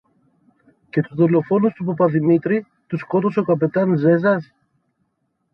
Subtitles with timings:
[0.89, 4.53] Και τους δολοφόνους του παπα-Δημήτρη, τους σκότωσε ο καπετάν-Ζέζας;